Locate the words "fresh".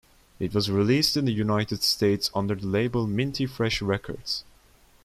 3.45-3.83